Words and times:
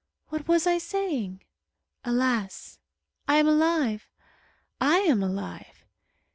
What 0.29 0.47
was 0.47 0.65
I 0.65 0.79
saying? 0.79 1.43
Alas! 2.03 2.79
I 3.27 3.35
am 3.35 3.47
alive. 3.47 4.09
I 4.79 4.97
am 5.01 5.21
alive. 5.21 5.85